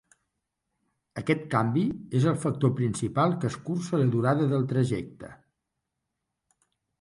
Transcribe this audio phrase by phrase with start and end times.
[1.21, 1.83] Aquest canvi
[2.19, 5.31] és el factor principal que escurça la durada del trajecte.